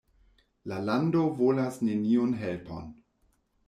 [0.71, 2.95] La lando volas neniun helpon.